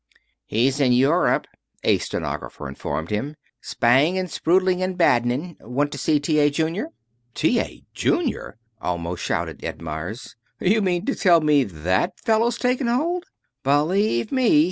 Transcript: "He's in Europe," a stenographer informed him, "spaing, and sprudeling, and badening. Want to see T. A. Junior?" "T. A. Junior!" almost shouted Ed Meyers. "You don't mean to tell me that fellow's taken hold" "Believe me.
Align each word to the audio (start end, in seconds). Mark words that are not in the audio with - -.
"He's 0.47 0.79
in 0.79 0.93
Europe," 0.93 1.45
a 1.83 1.99
stenographer 1.99 2.67
informed 2.67 3.11
him, 3.11 3.35
"spaing, 3.61 4.17
and 4.17 4.31
sprudeling, 4.31 4.81
and 4.81 4.97
badening. 4.97 5.57
Want 5.59 5.91
to 5.91 5.99
see 5.99 6.19
T. 6.19 6.39
A. 6.39 6.49
Junior?" 6.49 6.87
"T. 7.35 7.59
A. 7.59 7.83
Junior!" 7.93 8.57
almost 8.81 9.21
shouted 9.23 9.63
Ed 9.63 9.79
Meyers. 9.79 10.35
"You 10.59 10.73
don't 10.73 10.85
mean 10.85 11.05
to 11.05 11.13
tell 11.13 11.41
me 11.41 11.63
that 11.65 12.19
fellow's 12.19 12.57
taken 12.57 12.87
hold" 12.87 13.25
"Believe 13.71 14.31
me. 14.31 14.59